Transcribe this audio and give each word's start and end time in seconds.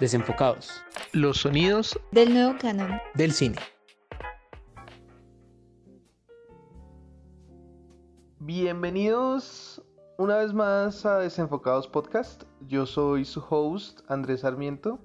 Desenfocados. 0.00 0.82
Los 1.12 1.36
sonidos 1.36 2.00
del 2.10 2.32
nuevo 2.32 2.56
canon 2.58 2.98
del 3.12 3.32
cine. 3.32 3.56
Bienvenidos 8.38 9.82
una 10.16 10.38
vez 10.38 10.54
más 10.54 11.04
a 11.04 11.18
Desenfocados 11.18 11.86
Podcast. 11.86 12.44
Yo 12.66 12.86
soy 12.86 13.26
su 13.26 13.44
host, 13.46 14.00
Andrés 14.08 14.40
Sarmiento. 14.40 14.98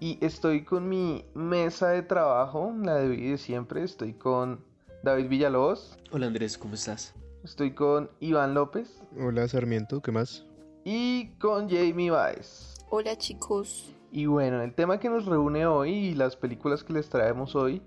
Y 0.00 0.18
estoy 0.20 0.64
con 0.64 0.88
mi 0.88 1.24
mesa 1.34 1.90
de 1.90 2.02
trabajo, 2.02 2.74
la 2.82 2.96
de 2.96 3.08
de 3.08 3.38
siempre. 3.38 3.84
Estoy 3.84 4.14
con 4.14 4.64
David 5.04 5.28
Villalobos. 5.28 5.96
Hola 6.10 6.26
Andrés, 6.26 6.58
¿cómo 6.58 6.74
estás? 6.74 7.14
Estoy 7.44 7.72
con 7.72 8.10
Iván 8.18 8.54
López. 8.54 9.00
Hola 9.16 9.46
Sarmiento, 9.46 10.02
¿qué 10.02 10.10
más? 10.10 10.44
Y 10.84 11.28
con 11.38 11.68
Jamie 11.70 12.10
Baez. 12.10 12.72
Hola 12.94 13.16
chicos. 13.16 13.90
Y 14.12 14.26
bueno, 14.26 14.60
el 14.60 14.74
tema 14.74 15.00
que 15.00 15.08
nos 15.08 15.24
reúne 15.24 15.64
hoy 15.64 15.90
y 15.90 16.14
las 16.14 16.36
películas 16.36 16.84
que 16.84 16.92
les 16.92 17.08
traemos 17.08 17.56
hoy 17.56 17.80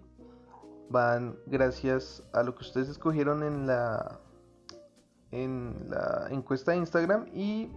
van 0.90 1.36
gracias 1.46 2.24
a 2.34 2.42
lo 2.42 2.56
que 2.56 2.64
ustedes 2.64 2.90
escogieron 2.90 3.44
en 3.44 3.68
la 3.68 4.20
en 5.32 5.88
la 5.88 6.28
encuesta 6.32 6.72
de 6.72 6.78
Instagram 6.78 7.28
y 7.32 7.70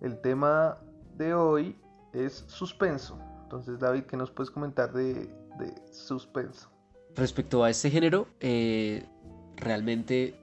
el 0.00 0.20
tema 0.20 0.78
de 1.16 1.34
hoy 1.34 1.78
es 2.12 2.44
suspenso. 2.48 3.18
Entonces 3.44 3.78
David, 3.78 4.02
¿qué 4.04 4.16
nos 4.16 4.32
puedes 4.32 4.50
comentar 4.50 4.92
de, 4.92 5.14
de 5.58 5.74
suspenso? 5.92 6.68
Respecto 7.14 7.62
a 7.62 7.70
este 7.70 7.88
género, 7.88 8.26
eh, 8.40 9.06
realmente 9.56 10.34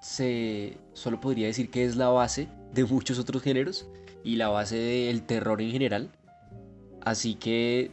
se 0.00 0.78
solo 0.94 1.20
podría 1.20 1.46
decir 1.46 1.70
que 1.70 1.84
es 1.84 1.94
la 1.94 2.08
base 2.08 2.48
de 2.72 2.84
muchos 2.84 3.20
otros 3.20 3.42
géneros 3.42 3.88
y 4.24 4.34
la 4.34 4.48
base 4.48 4.76
del 4.76 5.22
terror 5.22 5.60
en 5.60 5.70
general. 5.70 6.10
Así 7.06 7.36
que 7.36 7.92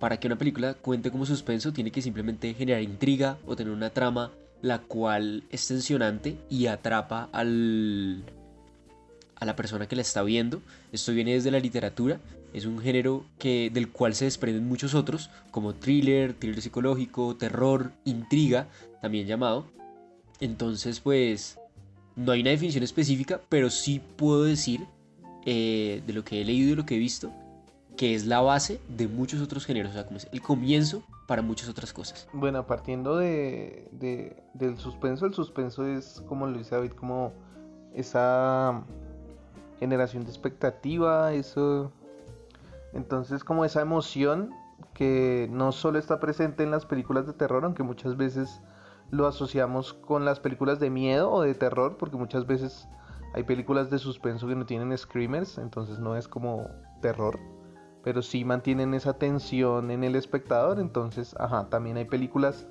para 0.00 0.18
que 0.18 0.26
una 0.26 0.36
película 0.36 0.74
cuente 0.74 1.12
como 1.12 1.24
suspenso 1.24 1.72
tiene 1.72 1.92
que 1.92 2.02
simplemente 2.02 2.52
generar 2.52 2.82
intriga 2.82 3.38
o 3.46 3.54
tener 3.54 3.72
una 3.72 3.90
trama 3.90 4.32
la 4.60 4.80
cual 4.80 5.44
es 5.50 5.68
tensionante 5.68 6.36
y 6.50 6.66
atrapa 6.66 7.28
al 7.30 8.24
a 9.36 9.44
la 9.44 9.54
persona 9.54 9.86
que 9.86 9.94
la 9.94 10.02
está 10.02 10.24
viendo. 10.24 10.62
Esto 10.90 11.12
viene 11.12 11.34
desde 11.34 11.52
la 11.52 11.60
literatura, 11.60 12.18
es 12.52 12.66
un 12.66 12.80
género 12.80 13.24
que 13.38 13.70
del 13.72 13.88
cual 13.88 14.16
se 14.16 14.24
desprenden 14.24 14.66
muchos 14.66 14.94
otros, 14.94 15.30
como 15.52 15.76
thriller, 15.76 16.34
thriller 16.34 16.60
psicológico, 16.60 17.36
terror, 17.36 17.92
intriga, 18.04 18.66
también 19.00 19.28
llamado. 19.28 19.64
Entonces, 20.40 20.98
pues, 20.98 21.56
no 22.16 22.32
hay 22.32 22.40
una 22.40 22.50
definición 22.50 22.82
específica, 22.82 23.40
pero 23.48 23.70
sí 23.70 24.02
puedo 24.16 24.42
decir, 24.42 24.80
eh, 25.46 26.02
de 26.04 26.12
lo 26.12 26.24
que 26.24 26.42
he 26.42 26.44
leído 26.44 26.66
y 26.66 26.70
de 26.70 26.76
lo 26.76 26.84
que 26.84 26.96
he 26.96 26.98
visto, 26.98 27.32
que 28.00 28.14
es 28.14 28.24
la 28.24 28.40
base 28.40 28.80
de 28.88 29.08
muchos 29.08 29.42
otros 29.42 29.66
géneros, 29.66 29.90
o 29.90 29.92
sea, 29.92 30.06
como 30.06 30.16
es 30.16 30.26
el 30.32 30.40
comienzo 30.40 31.02
para 31.26 31.42
muchas 31.42 31.68
otras 31.68 31.92
cosas. 31.92 32.26
Bueno, 32.32 32.66
partiendo 32.66 33.18
de, 33.18 33.90
del 34.54 34.78
suspenso, 34.78 35.26
el 35.26 35.34
suspenso 35.34 35.84
es, 35.84 36.22
como 36.26 36.46
lo 36.46 36.56
dice 36.56 36.76
David, 36.76 36.92
como 36.92 37.34
esa 37.92 38.84
generación 39.78 40.24
de 40.24 40.30
expectativa, 40.30 41.34
eso... 41.34 41.92
Entonces, 42.94 43.44
como 43.44 43.66
esa 43.66 43.82
emoción 43.82 44.48
que 44.94 45.50
no 45.52 45.70
solo 45.70 45.98
está 45.98 46.20
presente 46.20 46.62
en 46.62 46.70
las 46.70 46.86
películas 46.86 47.26
de 47.26 47.34
terror, 47.34 47.66
aunque 47.66 47.82
muchas 47.82 48.16
veces 48.16 48.62
lo 49.10 49.26
asociamos 49.26 49.92
con 49.92 50.24
las 50.24 50.40
películas 50.40 50.80
de 50.80 50.88
miedo 50.88 51.30
o 51.30 51.42
de 51.42 51.54
terror, 51.54 51.98
porque 51.98 52.16
muchas 52.16 52.46
veces 52.46 52.88
hay 53.34 53.42
películas 53.42 53.90
de 53.90 53.98
suspenso 53.98 54.48
que 54.48 54.54
no 54.54 54.64
tienen 54.64 54.96
screamers, 54.96 55.58
entonces 55.58 55.98
no 55.98 56.16
es 56.16 56.28
como 56.28 56.66
terror, 57.02 57.38
pero 58.02 58.22
sí 58.22 58.44
mantienen 58.44 58.94
esa 58.94 59.14
tensión 59.14 59.90
en 59.90 60.04
el 60.04 60.16
espectador, 60.16 60.80
entonces, 60.80 61.34
ajá, 61.38 61.68
también 61.68 61.96
hay 61.96 62.04
películas 62.04 62.66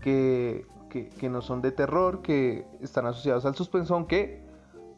que, 0.00 0.66
que, 0.88 1.28
no 1.28 1.42
son 1.42 1.62
de 1.62 1.72
terror, 1.72 2.22
que 2.22 2.66
están 2.80 3.06
asociadas 3.06 3.44
al 3.44 3.54
suspenso, 3.54 3.94
aunque 3.94 4.42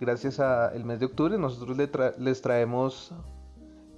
gracias 0.01 0.41
al 0.41 0.85
mes 0.85 1.01
de 1.01 1.07
octubre 1.07 1.39
nosotros 1.39 1.77
les 2.19 2.43
traemos 2.43 3.15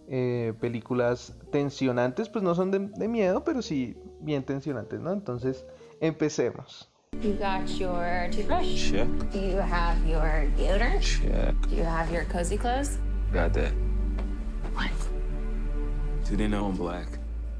eh, 0.09 0.53
películas 0.61 1.37
tensionantes, 1.51 2.29
pues 2.29 2.43
no 2.43 2.55
son 2.55 2.71
de, 2.71 2.79
de 2.79 3.09
miedo, 3.09 3.45
pero 3.45 3.63
sí 3.63 3.97
bien 4.21 4.45
tensionantes, 4.45 5.01
¿no? 5.01 5.13
Entonces, 5.13 5.65
Empecemos. 6.01 6.89
You 7.23 7.33
got 7.35 7.67
your 7.79 8.29
toothbrush? 8.31 8.91
Check. 8.91 9.09
Do 9.33 9.39
you 9.39 9.57
have 9.57 9.97
your 10.07 10.51
deodorant? 10.57 11.01
Check. 11.01 11.55
Do 11.69 11.77
you 11.77 11.85
have 11.85 12.13
your 12.13 12.25
cozy 12.25 12.59
clothes? 12.59 12.99
Got 13.33 13.55
that. 13.55 13.73
What? 14.75 14.91
Do 16.31 16.37
they 16.37 16.49
know 16.49 16.67
I'm 16.67 16.77
black? 16.77 17.07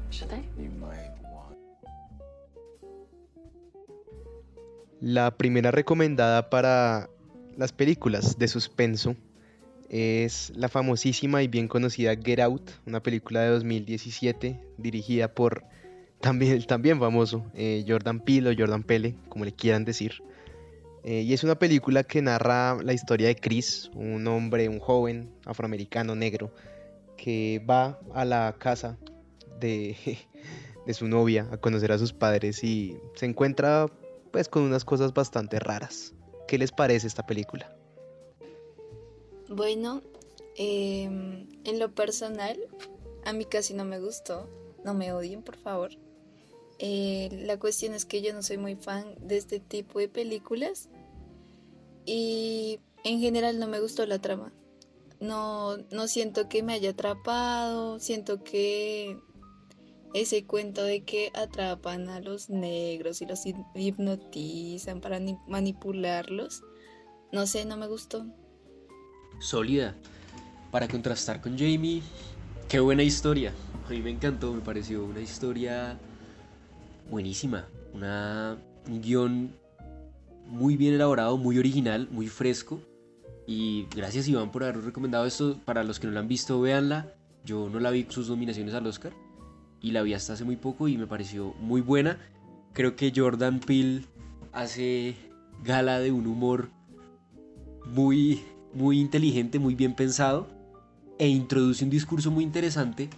Should 0.09 0.29
they? 0.29 0.43
You 0.57 0.71
might 0.79 1.11
want. 1.21 1.55
La 5.01 5.37
primera 5.37 5.69
recomendada 5.69 6.49
para 6.49 7.09
las 7.57 7.71
películas 7.71 8.39
de 8.39 8.47
suspenso 8.47 9.15
es 9.89 10.51
la 10.55 10.67
famosísima 10.67 11.43
y 11.43 11.47
bien 11.47 11.67
conocida 11.67 12.15
Get 12.15 12.39
Out, 12.39 12.71
una 12.87 13.03
película 13.03 13.41
de 13.41 13.49
2017 13.49 14.59
dirigida 14.77 15.33
por 15.33 15.63
también, 16.19 16.63
también 16.65 16.99
famoso, 16.99 17.45
eh, 17.53 17.85
Jordan 17.87 18.19
Peele 18.19 18.49
o 18.49 18.53
Jordan 18.57 18.81
Pele, 18.81 19.15
como 19.29 19.45
le 19.45 19.53
quieran 19.53 19.85
decir. 19.85 20.23
Eh, 21.03 21.21
y 21.21 21.33
es 21.33 21.43
una 21.43 21.59
película 21.59 22.03
que 22.03 22.23
narra 22.23 22.81
la 22.81 22.93
historia 22.93 23.27
de 23.27 23.35
Chris, 23.35 23.91
un 23.93 24.25
hombre, 24.27 24.67
un 24.69 24.79
joven 24.79 25.29
afroamericano 25.45 26.15
negro, 26.15 26.51
que 27.17 27.63
va 27.69 27.99
a 28.13 28.25
la 28.25 28.55
casa 28.57 28.97
de, 29.59 29.95
de 30.85 30.93
su 30.93 31.07
novia 31.07 31.47
a 31.51 31.57
conocer 31.57 31.91
a 31.91 31.97
sus 31.97 32.13
padres 32.13 32.63
y 32.63 32.97
se 33.15 33.25
encuentra 33.25 33.87
pues 34.31 34.49
con 34.49 34.63
unas 34.63 34.83
cosas 34.83 35.13
bastante 35.13 35.59
raras. 35.59 36.13
¿Qué 36.47 36.57
les 36.57 36.71
parece 36.71 37.07
esta 37.07 37.25
película? 37.25 37.75
Bueno, 39.49 40.01
em, 40.57 41.47
en 41.63 41.79
lo 41.79 41.93
personal, 41.93 42.59
a 43.23 43.33
mí 43.33 43.45
casi 43.45 43.73
no 43.73 43.85
me 43.85 43.99
gustó. 43.99 44.49
No 44.83 44.93
me 44.93 45.13
odien, 45.13 45.41
por 45.41 45.55
favor. 45.55 45.91
Eh, 46.79 47.29
la 47.45 47.57
cuestión 47.57 47.93
es 47.93 48.05
que 48.05 48.21
yo 48.21 48.33
no 48.33 48.43
soy 48.43 48.57
muy 48.57 48.75
fan 48.75 49.15
de 49.21 49.37
este 49.37 49.59
tipo 49.59 49.99
de 49.99 50.09
películas 50.09 50.89
y 52.05 52.79
en 53.03 53.19
general 53.19 53.59
no 53.59 53.67
me 53.67 53.79
gustó 53.79 54.05
la 54.05 54.19
trama. 54.19 54.51
No, 55.25 55.77
no 55.91 56.07
siento 56.07 56.47
que 56.47 56.61
me 56.61 56.73
haya 56.73 56.91
atrapado, 56.91 57.99
siento 57.99 58.43
que 58.43 59.17
ese 60.13 60.45
cuento 60.45 60.83
de 60.83 61.03
que 61.03 61.31
atrapan 61.33 62.09
a 62.09 62.19
los 62.19 62.49
negros 62.49 63.21
y 63.21 63.25
los 63.25 63.41
hipnotizan 63.73 65.01
para 65.01 65.19
manipularlos, 65.47 66.61
no 67.31 67.47
sé, 67.47 67.65
no 67.65 67.75
me 67.75 67.87
gustó. 67.87 68.25
Sólida. 69.39 69.95
Para 70.71 70.87
contrastar 70.87 71.41
con 71.41 71.57
Jamie, 71.57 72.01
qué 72.69 72.79
buena 72.79 73.01
historia. 73.01 73.53
A 73.87 73.89
mí 73.89 74.01
me 74.01 74.11
encantó, 74.11 74.53
me 74.53 74.61
pareció 74.61 75.03
una 75.05 75.21
historia 75.21 75.97
buenísima. 77.09 77.67
Una, 77.93 78.57
un 78.87 79.01
guion 79.01 79.55
muy 80.47 80.77
bien 80.77 80.93
elaborado, 80.93 81.37
muy 81.37 81.57
original, 81.57 82.07
muy 82.11 82.27
fresco. 82.27 82.79
Y 83.47 83.87
gracias 83.95 84.27
Iván 84.27 84.51
por 84.51 84.63
haber 84.63 84.83
recomendado 84.83 85.25
esto. 85.25 85.59
Para 85.65 85.83
los 85.83 85.99
que 85.99 86.07
no 86.07 86.13
la 86.13 86.21
han 86.21 86.27
visto, 86.27 86.59
véanla. 86.61 87.13
Yo 87.43 87.69
no 87.69 87.79
la 87.79 87.91
vi 87.91 88.05
sus 88.09 88.29
nominaciones 88.29 88.73
al 88.73 88.87
Oscar. 88.87 89.13
Y 89.81 89.91
la 89.91 90.01
vi 90.01 90.13
hasta 90.13 90.33
hace 90.33 90.43
muy 90.43 90.55
poco 90.55 90.87
y 90.87 90.97
me 90.97 91.07
pareció 91.07 91.53
muy 91.59 91.81
buena. 91.81 92.17
Creo 92.73 92.95
que 92.95 93.13
Jordan 93.15 93.59
Peele 93.59 94.05
hace 94.51 95.15
gala 95.63 95.99
de 95.99 96.11
un 96.11 96.27
humor 96.27 96.69
muy, 97.85 98.43
muy 98.73 98.99
inteligente, 98.99 99.59
muy 99.59 99.75
bien 99.75 99.95
pensado. 99.95 100.47
E 101.19 101.27
introduce 101.27 101.83
un 101.83 101.89
discurso 101.89 102.31
muy 102.31 102.43
interesante. 102.43 103.09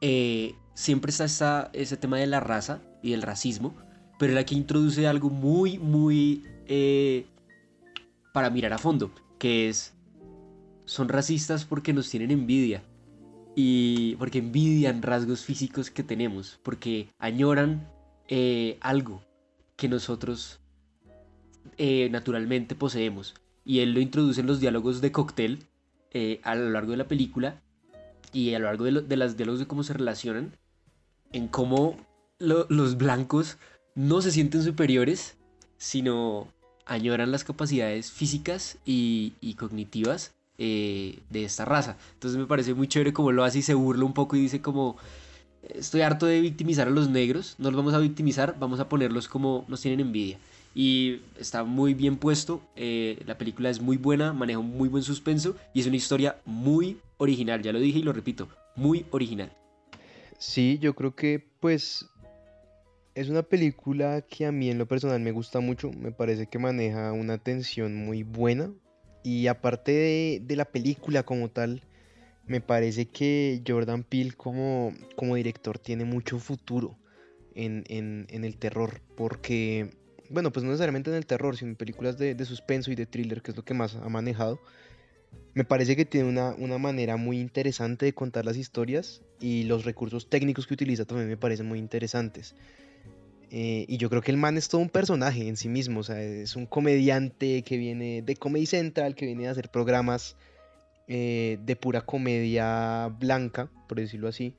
Eh, 0.00 0.54
siempre 0.74 1.10
está 1.10 1.70
ese 1.72 1.96
tema 1.96 2.18
de 2.18 2.26
la 2.26 2.40
raza 2.40 2.80
y 3.02 3.12
el 3.14 3.22
racismo, 3.22 3.74
pero 4.18 4.32
él 4.32 4.38
aquí 4.38 4.54
introduce 4.54 5.06
algo 5.06 5.30
muy, 5.30 5.78
muy 5.78 6.44
eh, 6.66 7.26
para 8.34 8.50
mirar 8.50 8.74
a 8.74 8.78
fondo, 8.78 9.10
que 9.38 9.68
es, 9.68 9.94
son 10.84 11.08
racistas 11.08 11.64
porque 11.64 11.92
nos 11.92 12.10
tienen 12.10 12.30
envidia 12.30 12.82
y 13.54 14.16
porque 14.16 14.38
envidian 14.38 15.02
rasgos 15.02 15.44
físicos 15.44 15.90
que 15.90 16.02
tenemos, 16.02 16.58
porque 16.62 17.08
añoran 17.18 17.88
eh, 18.28 18.78
algo 18.80 19.22
que 19.76 19.88
nosotros 19.88 20.60
eh, 21.78 22.08
naturalmente 22.10 22.74
poseemos. 22.74 23.34
Y 23.64 23.80
él 23.80 23.92
lo 23.92 24.00
introduce 24.00 24.40
en 24.40 24.46
los 24.46 24.60
diálogos 24.60 25.00
de 25.00 25.12
cóctel 25.12 25.64
a 26.44 26.54
lo 26.54 26.70
largo 26.70 26.92
de 26.92 26.96
la 26.96 27.08
película 27.08 27.60
y 28.32 28.54
a 28.54 28.58
lo 28.58 28.66
largo 28.66 28.84
de, 28.84 28.92
los 28.92 29.08
de 29.08 29.16
las 29.16 29.36
diálogos 29.36 29.60
de 29.60 29.66
cómo 29.66 29.82
se 29.82 29.92
relacionan, 29.92 30.56
en 31.32 31.48
cómo 31.48 31.96
los 32.38 32.96
blancos 32.96 33.58
no 33.94 34.20
se 34.20 34.30
sienten 34.30 34.62
superiores, 34.62 35.36
sino 35.78 36.48
añoran 36.86 37.32
las 37.32 37.44
capacidades 37.44 38.10
físicas 38.10 38.78
y, 38.84 39.32
cognitivas 39.58 40.32
eh, 40.58 41.18
de 41.30 41.44
esta 41.44 41.64
raza. 41.64 41.96
Entonces 42.14 42.38
me 42.38 42.46
parece 42.46 42.74
muy 42.74 42.88
chévere 42.88 43.12
como 43.12 43.32
lo 43.32 43.44
hace 43.44 43.58
y 43.58 43.62
se 43.62 43.74
burla 43.74 44.04
un 44.04 44.14
poco 44.14 44.36
y 44.36 44.40
dice 44.40 44.62
como, 44.62 44.96
estoy 45.68 46.02
harto 46.02 46.26
de 46.26 46.40
victimizar 46.40 46.88
a 46.88 46.90
los 46.90 47.08
negros, 47.08 47.56
no 47.58 47.70
los 47.70 47.76
vamos 47.76 47.94
a 47.94 47.98
victimizar, 47.98 48.56
vamos 48.58 48.80
a 48.80 48.88
ponerlos 48.88 49.28
como 49.28 49.64
nos 49.68 49.80
tienen 49.82 50.00
envidia. 50.00 50.38
Y 50.74 51.22
está 51.38 51.64
muy 51.64 51.94
bien 51.94 52.16
puesto, 52.16 52.60
eh, 52.76 53.22
la 53.26 53.38
película 53.38 53.70
es 53.70 53.80
muy 53.80 53.96
buena, 53.96 54.32
maneja 54.32 54.58
un 54.58 54.76
muy 54.76 54.88
buen 54.88 55.02
suspenso 55.02 55.56
y 55.72 55.80
es 55.80 55.86
una 55.86 55.96
historia 55.96 56.36
muy 56.44 56.98
original, 57.16 57.62
ya 57.62 57.72
lo 57.72 57.80
dije 57.80 57.98
y 58.00 58.02
lo 58.02 58.12
repito, 58.12 58.48
muy 58.74 59.06
original. 59.10 59.50
Sí, 60.38 60.78
yo 60.80 60.94
creo 60.94 61.14
que 61.14 61.48
pues 61.60 62.06
es 63.16 63.30
una 63.30 63.42
película 63.42 64.20
que 64.20 64.44
a 64.44 64.52
mí 64.52 64.68
en 64.70 64.76
lo 64.76 64.86
personal 64.86 65.18
me 65.20 65.32
gusta 65.32 65.60
mucho, 65.60 65.90
me 65.90 66.12
parece 66.12 66.48
que 66.48 66.58
maneja 66.58 67.12
una 67.12 67.38
tensión 67.38 67.94
muy 67.94 68.22
buena 68.22 68.70
y 69.22 69.46
aparte 69.46 70.42
de, 70.46 70.54
la 70.56 70.66
película 70.66 71.22
como 71.22 71.48
tal, 71.48 71.82
me 72.46 72.60
parece 72.60 73.06
que 73.06 73.62
Jordan 73.66 74.04
Peele 74.04 74.32
como, 74.32 74.92
como 75.16 75.34
director 75.34 75.78
tiene 75.78 76.04
mucho 76.04 76.38
futuro 76.38 76.98
en, 77.54 77.84
en- 77.88 78.26
en 78.28 78.44
el 78.44 78.58
terror, 78.58 79.00
porque, 79.16 79.96
bueno, 80.28 80.52
pues 80.52 80.62
no 80.62 80.70
necesariamente 80.70 81.08
en 81.08 81.16
el 81.16 81.24
terror, 81.24 81.56
sino 81.56 81.70
en 81.70 81.76
películas 81.76 82.18
de, 82.18 82.34
de 82.34 82.44
suspenso 82.44 82.90
y 82.92 82.96
de 82.96 83.06
thriller, 83.06 83.40
que 83.40 83.52
es 83.52 83.56
lo 83.56 83.64
que 83.64 83.72
más 83.72 83.94
ha 83.94 84.08
manejado. 84.10 84.60
Me 85.54 85.64
parece 85.64 85.96
que 85.96 86.04
tiene 86.04 86.28
una, 86.28 86.54
una 86.58 86.76
manera 86.76 87.16
muy 87.16 87.40
interesante 87.40 88.04
de 88.04 88.12
contar 88.12 88.44
las 88.44 88.58
historias 88.58 89.22
y 89.40 89.64
los 89.64 89.86
recursos 89.86 90.28
técnicos 90.28 90.66
que 90.66 90.74
utiliza 90.74 91.06
también 91.06 91.30
me 91.30 91.38
parecen 91.38 91.66
muy 91.66 91.78
interesantes. 91.78 92.54
Eh, 93.50 93.84
y 93.88 93.96
yo 93.98 94.10
creo 94.10 94.22
que 94.22 94.32
el 94.32 94.36
man 94.36 94.56
es 94.56 94.68
todo 94.68 94.80
un 94.80 94.88
personaje 94.90 95.46
en 95.46 95.56
sí 95.56 95.68
mismo, 95.68 96.00
o 96.00 96.02
sea, 96.02 96.20
es 96.20 96.56
un 96.56 96.66
comediante 96.66 97.62
que 97.62 97.76
viene 97.76 98.22
de 98.22 98.36
Comedy 98.36 98.66
Central, 98.66 99.14
que 99.14 99.26
viene 99.26 99.46
a 99.46 99.52
hacer 99.52 99.68
programas 99.70 100.36
eh, 101.06 101.58
de 101.64 101.76
pura 101.76 102.00
comedia 102.00 103.08
blanca, 103.20 103.70
por 103.88 103.98
decirlo 104.00 104.26
así. 104.28 104.52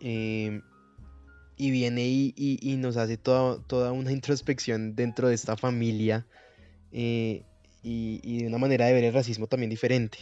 Em, 0.00 0.62
y 1.56 1.70
viene 1.70 2.08
y, 2.08 2.34
y- 2.36 2.58
y 2.72 2.76
nos 2.76 2.96
hace 2.96 3.16
toda, 3.16 3.62
toda 3.66 3.92
una 3.92 4.10
introspección 4.12 4.96
dentro 4.96 5.28
de 5.28 5.34
esta 5.34 5.56
familia 5.56 6.26
eh, 6.92 7.44
y, 7.82 8.20
y 8.24 8.42
de 8.42 8.48
una 8.48 8.58
manera 8.58 8.86
de 8.86 8.94
ver 8.94 9.04
el 9.04 9.12
racismo 9.14 9.46
también 9.46 9.70
diferente. 9.70 10.18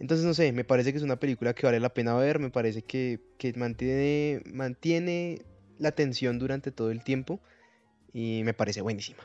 Entonces, 0.00 0.24
no 0.26 0.34
sé, 0.34 0.52
me 0.52 0.64
parece 0.64 0.90
que 0.92 0.98
es 0.98 1.04
una 1.04 1.16
película 1.16 1.54
que 1.54 1.66
vale 1.66 1.78
la 1.80 1.92
pena 1.94 2.14
ver, 2.14 2.38
me 2.38 2.50
parece 2.50 2.82
que, 2.82 3.20
que 3.38 3.52
mantiene, 3.54 4.40
mantiene 4.52 5.42
la 5.78 5.88
atención 5.88 6.38
durante 6.38 6.70
todo 6.72 6.90
el 6.90 7.02
tiempo 7.02 7.40
y 8.12 8.42
me 8.44 8.54
parece 8.54 8.82
buenísima. 8.82 9.22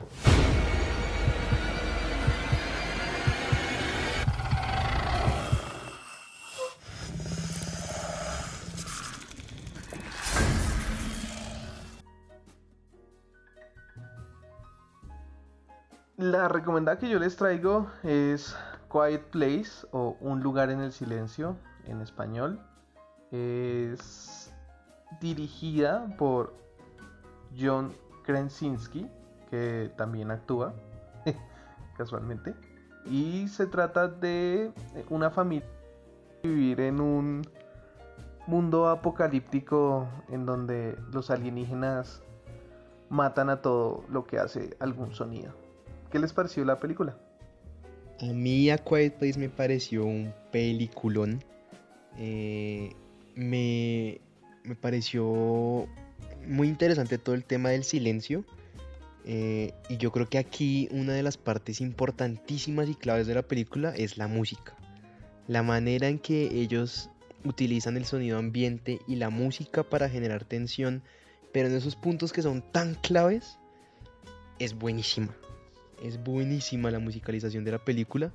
La 16.18 16.48
recomendada 16.48 16.98
que 16.98 17.08
yo 17.08 17.20
les 17.20 17.36
traigo 17.36 17.90
es 18.02 18.56
Quiet 18.90 19.30
Place 19.30 19.86
o 19.92 20.16
Un 20.20 20.42
lugar 20.42 20.68
en 20.70 20.80
el 20.80 20.92
silencio 20.92 21.56
en 21.86 22.00
español. 22.00 22.60
Es 23.30 24.37
dirigida 25.20 26.06
por 26.16 26.54
John 27.58 27.92
Krasinski, 28.24 29.06
que 29.50 29.90
también 29.96 30.30
actúa 30.30 30.74
casualmente. 31.96 32.54
Y 33.06 33.48
se 33.48 33.66
trata 33.66 34.08
de 34.08 34.72
una 35.08 35.30
familia 35.30 35.68
vivir 36.42 36.80
en 36.80 37.00
un 37.00 37.42
mundo 38.46 38.88
apocalíptico 38.88 40.08
en 40.30 40.46
donde 40.46 40.96
los 41.12 41.30
alienígenas 41.30 42.22
matan 43.08 43.50
a 43.50 43.60
todo 43.60 44.04
lo 44.08 44.26
que 44.26 44.38
hace 44.38 44.76
algún 44.80 45.14
sonido. 45.14 45.52
¿Qué 46.10 46.18
les 46.18 46.32
pareció 46.32 46.64
la 46.64 46.78
película? 46.78 47.16
A 48.20 48.32
mí 48.32 48.70
A 48.70 48.78
Quiet 48.78 49.18
Place 49.18 49.38
me 49.38 49.48
pareció 49.48 50.04
un 50.04 50.32
peliculón. 50.50 51.44
Eh, 52.16 52.94
me, 53.34 54.20
me 54.68 54.76
pareció 54.76 55.88
muy 56.46 56.68
interesante 56.68 57.18
todo 57.18 57.34
el 57.34 57.44
tema 57.44 57.70
del 57.70 57.84
silencio. 57.84 58.44
eh, 59.24 59.74
y 59.88 59.96
yo 59.98 60.10
creo 60.12 60.28
que 60.28 60.38
aquí 60.38 60.88
una 60.90 61.12
de 61.12 61.22
las 61.22 61.36
partes 61.36 61.80
importantísimas 61.80 62.88
y 62.88 62.94
claves 62.94 63.26
de 63.26 63.34
la 63.34 63.42
película 63.42 63.94
es 63.94 64.16
la 64.16 64.26
música. 64.26 64.74
La 65.46 65.62
manera 65.62 66.08
en 66.08 66.18
que 66.18 66.44
ellos 66.60 67.10
utilizan 67.44 67.96
el 67.96 68.04
sonido 68.04 68.38
ambiente 68.38 69.00
y 69.06 69.16
la 69.16 69.30
música 69.30 69.82
para 69.82 70.08
generar 70.08 70.44
tensión, 70.44 71.02
pero 71.52 71.68
en 71.68 71.74
esos 71.74 71.96
puntos 71.96 72.32
que 72.32 72.42
son 72.42 72.62
tan 72.72 72.94
claves, 72.94 73.58
es 74.58 74.74
buenísima. 74.74 75.34
Es 76.02 76.22
buenísima 76.22 76.90
la 76.90 76.98
musicalización 76.98 77.64
de 77.64 77.72
la 77.72 77.84
película. 77.84 78.32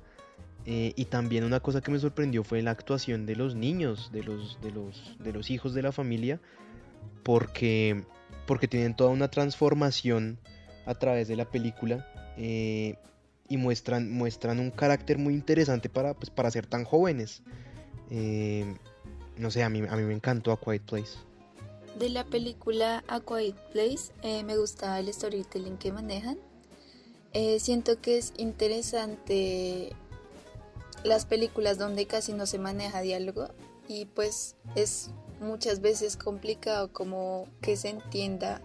Eh, 0.66 0.92
y 0.96 1.04
también 1.06 1.44
una 1.44 1.60
cosa 1.60 1.80
que 1.80 1.90
me 1.90 1.98
sorprendió 1.98 2.44
fue 2.44 2.62
la 2.62 2.70
actuación 2.70 3.26
de 3.26 3.36
los 3.36 3.54
niños, 3.54 4.10
de 4.12 4.22
los, 4.22 4.60
de 4.62 4.70
los, 4.70 5.16
de 5.18 5.32
los 5.32 5.50
hijos 5.50 5.74
de 5.74 5.82
la 5.82 5.92
familia, 5.92 6.40
porque, 7.22 8.04
porque 8.46 8.68
tienen 8.68 8.94
toda 8.94 9.10
una 9.10 9.28
transformación 9.28 10.38
a 10.86 10.94
través 10.94 11.28
de 11.28 11.36
la 11.36 11.44
película 11.44 12.06
eh, 12.36 12.96
y 13.48 13.56
muestran, 13.56 14.10
muestran 14.10 14.60
un 14.60 14.70
carácter 14.70 15.18
muy 15.18 15.34
interesante 15.34 15.88
para, 15.88 16.14
pues, 16.14 16.30
para 16.30 16.50
ser 16.50 16.66
tan 16.66 16.84
jóvenes. 16.84 17.42
Eh, 18.10 18.76
no 19.36 19.50
sé, 19.50 19.62
a 19.62 19.68
mí, 19.68 19.80
a 19.88 19.96
mí 19.96 20.02
me 20.02 20.14
encantó 20.14 20.52
A 20.52 20.60
Quiet 20.60 20.82
Place. 20.82 21.18
De 21.98 22.08
la 22.08 22.24
película 22.24 23.04
A 23.06 23.20
Quiet 23.20 23.54
Place 23.72 24.12
eh, 24.22 24.42
me 24.44 24.56
gusta 24.56 24.98
el 24.98 25.12
storytelling 25.12 25.76
que 25.76 25.92
manejan. 25.92 26.38
Eh, 27.32 27.58
siento 27.60 28.00
que 28.00 28.18
es 28.18 28.32
interesante 28.36 29.92
las 31.04 31.26
películas 31.26 31.78
donde 31.78 32.06
casi 32.06 32.32
no 32.32 32.46
se 32.46 32.58
maneja 32.58 33.00
diálogo 33.00 33.48
y 33.86 34.06
pues 34.06 34.56
es 34.74 35.10
muchas 35.40 35.80
veces 35.80 36.16
complicado 36.16 36.92
como 36.92 37.46
que 37.60 37.76
se 37.76 37.90
entienda 37.90 38.60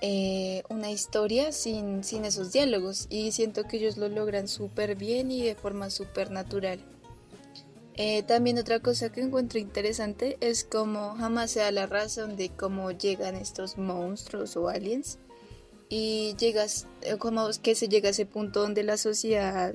eh, 0.00 0.62
una 0.68 0.90
historia 0.90 1.50
sin, 1.50 2.04
sin 2.04 2.24
esos 2.24 2.52
diálogos 2.52 3.06
y 3.10 3.32
siento 3.32 3.64
que 3.64 3.78
ellos 3.78 3.96
lo 3.96 4.08
logran 4.08 4.46
súper 4.46 4.94
bien 4.94 5.32
y 5.32 5.42
de 5.42 5.56
forma 5.56 5.90
súper 5.90 6.30
natural. 6.30 6.78
Eh, 7.94 8.22
también 8.22 8.58
otra 8.58 8.78
cosa 8.78 9.10
que 9.10 9.22
encuentro 9.22 9.58
interesante 9.58 10.36
es 10.40 10.62
como 10.62 11.16
jamás 11.16 11.50
se 11.50 11.60
da 11.60 11.72
la 11.72 11.86
razón 11.86 12.36
de 12.36 12.50
cómo 12.50 12.92
llegan 12.92 13.34
estos 13.34 13.76
monstruos 13.76 14.56
o 14.56 14.68
aliens 14.68 15.18
y 15.88 16.36
llegas 16.38 16.86
eh, 17.00 17.16
como 17.16 17.48
que 17.60 17.74
se 17.74 17.88
llega 17.88 18.06
a 18.06 18.10
ese 18.12 18.24
punto 18.24 18.60
donde 18.60 18.84
la 18.84 18.98
sociedad 18.98 19.74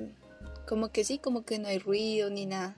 como 0.66 0.90
que 0.90 1.04
sí, 1.04 1.18
como 1.18 1.44
que 1.44 1.58
no 1.58 1.68
hay 1.68 1.78
ruido 1.78 2.30
ni 2.30 2.46
nada. 2.46 2.76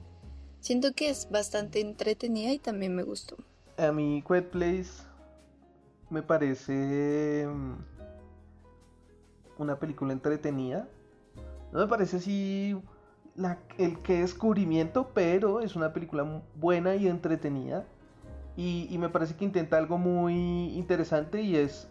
Siento 0.61 0.93
que 0.95 1.09
es 1.11 1.31
bastante 1.31 1.81
entretenida 1.81 2.52
y 2.52 2.59
también 2.59 2.95
me 2.95 3.02
gustó. 3.02 3.37
A 3.78 3.93
mí 3.93 4.23
Quiet 4.26 4.50
Place 4.50 5.02
me 6.11 6.23
parece 6.23 7.47
mm, 7.49 7.75
una 9.59 9.78
película 9.78 10.12
entretenida. 10.12 10.88
No 11.73 11.81
me 11.81 11.87
parece 11.87 12.16
así 12.19 12.76
la- 13.35 13.59
el 13.78 14.00
que 14.00 14.21
descubrimiento, 14.21 15.11
pero 15.14 15.61
es 15.61 15.76
una 15.76 15.93
película 15.93 16.43
buena 16.55 16.97
y 16.97 17.07
entretenida. 17.07 17.85
Y 18.57 18.97
me 18.99 19.11
parece 19.11 19.37
que 19.37 19.45
intenta 19.45 19.76
algo 19.76 19.99
muy 19.99 20.73
interesante 20.78 21.43
y 21.43 21.57
es 21.57 21.88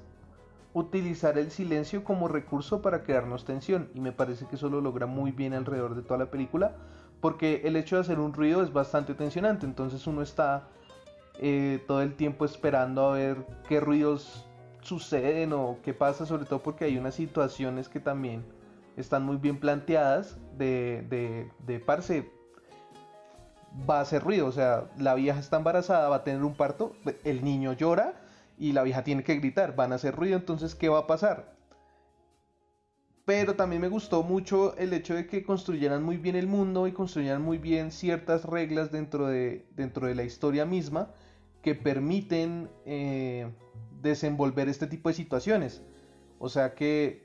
utilizar 0.75 1.37
el 1.37 1.51
silencio 1.51 2.03
como 2.03 2.27
recurso 2.27 2.81
para 2.81 3.01
crearnos 3.01 3.45
tensión. 3.45 3.89
Y 3.95 4.01
me 4.01 4.11
parece 4.11 4.45
que 4.45 4.57
eso 4.57 4.69
lo 4.69 4.81
logra 4.81 5.05
muy 5.05 5.31
bien 5.31 5.53
alrededor 5.53 5.95
de 5.95 6.01
toda 6.01 6.19
la 6.19 6.29
película. 6.29 6.75
Porque 7.21 7.61
el 7.63 7.77
hecho 7.77 7.95
de 7.95 8.01
hacer 8.01 8.19
un 8.19 8.33
ruido 8.33 8.61
es 8.61 8.73
bastante 8.73 9.13
tensionante. 9.13 9.65
Entonces 9.65 10.05
uno 10.05 10.21
está 10.21 10.67
eh, 11.39 11.81
todo 11.87 12.01
el 12.01 12.15
tiempo 12.15 12.43
esperando 12.43 13.07
a 13.07 13.13
ver 13.13 13.37
qué 13.69 13.79
ruidos 13.79 14.45
suceden 14.81 15.53
o 15.53 15.77
qué 15.81 15.93
pasa. 15.93 16.25
Sobre 16.25 16.43
todo 16.43 16.61
porque 16.61 16.83
hay 16.83 16.97
unas 16.97 17.15
situaciones 17.15 17.87
que 17.87 18.01
también 18.01 18.43
están 18.97 19.23
muy 19.23 19.37
bien 19.37 19.61
planteadas. 19.61 20.37
De, 20.57 21.05
de, 21.09 21.49
de 21.65 21.79
parce, 21.79 22.29
va 23.89 23.99
a 23.99 24.01
hacer 24.01 24.21
ruido. 24.21 24.45
O 24.45 24.51
sea, 24.51 24.89
la 24.97 25.15
vieja 25.15 25.39
está 25.39 25.55
embarazada, 25.55 26.09
va 26.09 26.17
a 26.17 26.23
tener 26.25 26.43
un 26.43 26.53
parto. 26.53 26.91
El 27.23 27.45
niño 27.45 27.71
llora 27.71 28.24
y 28.57 28.71
la 28.71 28.83
vieja 28.83 29.03
tiene 29.03 29.23
que 29.23 29.35
gritar, 29.35 29.75
van 29.75 29.91
a 29.91 29.95
hacer 29.95 30.15
ruido, 30.15 30.37
entonces 30.37 30.75
¿qué 30.75 30.89
va 30.89 30.99
a 30.99 31.07
pasar? 31.07 31.55
Pero 33.25 33.55
también 33.55 33.81
me 33.81 33.87
gustó 33.87 34.21
mucho 34.21 34.77
el 34.77 34.93
hecho 34.93 35.15
de 35.15 35.25
que 35.25 35.43
construyeran 35.43 36.03
muy 36.03 36.17
bien 36.17 36.35
el 36.35 36.47
mundo 36.47 36.87
y 36.87 36.91
construyeran 36.91 37.41
muy 37.41 37.57
bien 37.57 37.91
ciertas 37.91 38.45
reglas 38.45 38.91
dentro 38.91 39.25
de, 39.25 39.65
dentro 39.75 40.05
de 40.07 40.13
la 40.13 40.23
historia 40.23 40.65
misma 40.65 41.09
que 41.63 41.73
permiten 41.73 42.69
eh, 42.85 43.49
desenvolver 44.03 44.69
este 44.69 44.85
tipo 44.85 45.09
de 45.09 45.15
situaciones. 45.15 45.81
O 46.37 46.49
sea 46.49 46.75
que 46.75 47.23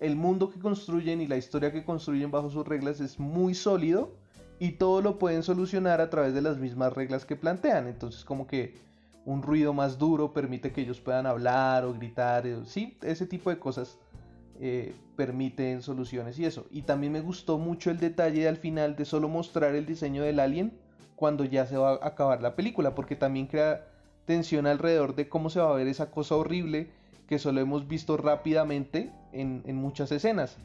el 0.00 0.16
mundo 0.16 0.50
que 0.50 0.58
construyen 0.58 1.20
y 1.20 1.26
la 1.26 1.36
historia 1.36 1.72
que 1.72 1.84
construyen 1.84 2.30
bajo 2.30 2.48
sus 2.48 2.66
reglas 2.66 3.00
es 3.00 3.18
muy 3.18 3.54
sólido 3.54 4.14
y 4.58 4.72
todo 4.72 5.02
lo 5.02 5.18
pueden 5.18 5.42
solucionar 5.42 6.00
a 6.00 6.08
través 6.08 6.32
de 6.32 6.40
las 6.40 6.56
mismas 6.56 6.94
reglas 6.94 7.26
que 7.26 7.36
plantean. 7.36 7.86
Entonces 7.86 8.24
como 8.24 8.46
que 8.46 8.74
un 9.26 9.42
ruido 9.42 9.72
más 9.72 9.98
duro 9.98 10.32
permite 10.32 10.72
que 10.72 10.82
ellos 10.82 11.00
puedan 11.00 11.26
hablar 11.26 11.84
o 11.84 11.94
gritar, 11.94 12.46
eh, 12.46 12.58
sí, 12.66 12.96
ese 13.02 13.26
tipo 13.26 13.50
de 13.50 13.58
cosas 13.58 13.98
eh, 14.60 14.94
permiten 15.16 15.82
soluciones 15.82 16.38
y 16.38 16.44
eso. 16.44 16.66
Y 16.70 16.82
también 16.82 17.12
me 17.12 17.20
gustó 17.20 17.58
mucho 17.58 17.90
el 17.90 17.98
detalle 17.98 18.46
al 18.48 18.56
final 18.56 18.96
de 18.96 19.04
solo 19.04 19.28
mostrar 19.28 19.74
el 19.74 19.86
diseño 19.86 20.22
del 20.22 20.40
alien 20.40 20.72
cuando 21.16 21.44
ya 21.44 21.66
se 21.66 21.76
va 21.76 21.92
a 21.92 22.06
acabar 22.06 22.42
la 22.42 22.54
película, 22.56 22.94
porque 22.94 23.16
también 23.16 23.46
crea 23.46 23.86
tensión 24.26 24.66
alrededor 24.66 25.14
de 25.14 25.28
cómo 25.28 25.50
se 25.50 25.60
va 25.60 25.70
a 25.70 25.74
ver 25.74 25.88
esa 25.88 26.10
cosa 26.10 26.36
horrible 26.36 26.90
que 27.28 27.38
solo 27.38 27.60
hemos 27.60 27.88
visto 27.88 28.16
rápidamente 28.16 29.12
en, 29.32 29.62
en 29.66 29.76
muchas 29.76 30.12
escenas. 30.12 30.56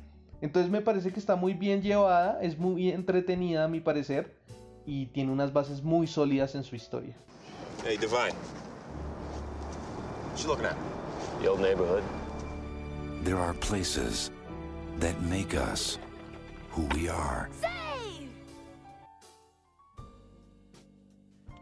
Entonces 0.41 0.71
me 0.71 0.81
parece 0.81 1.11
que 1.11 1.19
está 1.19 1.35
muy 1.35 1.53
bien 1.53 1.81
llevada, 1.81 2.41
es 2.41 2.57
muy 2.57 2.89
entretenida 2.89 3.65
a 3.65 3.67
mi 3.67 3.79
parecer 3.79 4.35
y 4.85 5.07
tiene 5.07 5.31
unas 5.31 5.53
bases 5.53 5.83
muy 5.83 6.07
sólidas 6.07 6.55
en 6.55 6.63
su 6.63 6.75
historia. 6.75 7.15
Hey, 7.81 7.95
Divine. 7.95 8.33
What 10.31 10.41
you 10.41 10.49
looking 10.49 10.65
at? 10.65 10.75
The 11.41 11.47
old 11.47 11.61
neighborhood. 11.61 12.03
There 13.23 13.37
are 13.37 13.53
places 13.53 14.31
that 14.99 15.19
make 15.21 15.55
us 15.55 15.97
who 16.71 16.83
we 16.93 17.07
are. 17.07 17.49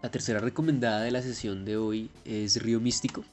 La 0.02 0.10
tercera 0.10 0.40
recomendada 0.40 1.02
de 1.02 1.12
la 1.12 1.22
sesión 1.22 1.66
de 1.66 1.78
hoy 1.78 2.10
es 2.26 2.62
Río 2.64 2.80
Místico. 2.80 3.24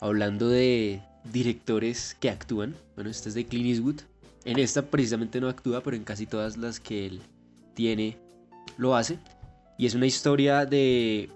Hablando 0.00 0.48
de 0.48 1.00
directores 1.32 2.16
que 2.18 2.28
actúan. 2.28 2.74
Bueno, 2.96 3.08
esta 3.08 3.28
es 3.28 3.36
de 3.36 3.46
Clint 3.46 3.66
Eastwood. 3.66 4.00
En 4.44 4.58
esta 4.58 4.82
precisamente 4.82 5.40
no 5.40 5.48
actúa, 5.48 5.80
pero 5.80 5.96
en 5.96 6.02
casi 6.02 6.26
todas 6.26 6.56
las 6.56 6.80
que 6.80 7.06
él 7.06 7.22
tiene 7.74 8.18
lo 8.78 8.96
hace. 8.96 9.20
Y 9.78 9.86
es 9.86 9.94
una 9.94 10.06
historia 10.06 10.66
de 10.66 11.30